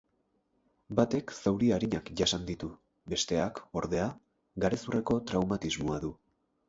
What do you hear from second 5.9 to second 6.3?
du.